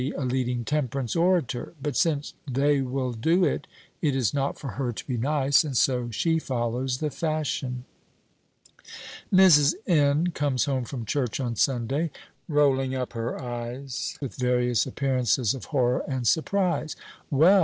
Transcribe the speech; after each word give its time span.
a 0.17 0.25
leading 0.25 0.65
temperance 0.65 1.15
orator; 1.15 1.75
but 1.79 1.95
since 1.95 2.33
they 2.51 2.81
will 2.81 3.13
do 3.13 3.45
it, 3.45 3.67
it 4.01 4.15
is 4.15 4.33
not 4.33 4.57
for 4.57 4.69
her 4.69 4.91
to 4.91 5.05
be 5.05 5.15
nice, 5.15 5.63
and 5.63 5.77
so 5.77 6.09
she 6.09 6.39
follows 6.39 6.97
the 6.97 7.11
fashion. 7.11 7.85
Mrs. 9.31 9.75
N. 9.85 10.31
comes 10.31 10.65
home 10.65 10.85
from 10.85 11.05
church 11.05 11.39
on 11.39 11.55
Sunday, 11.55 12.09
rolling 12.49 12.95
up 12.95 13.13
her 13.13 13.39
eyes 13.39 14.17
with 14.19 14.33
various 14.37 14.87
appearances 14.87 15.53
of 15.53 15.65
horror 15.65 16.03
and 16.07 16.27
surprise. 16.27 16.95
"Well! 17.29 17.59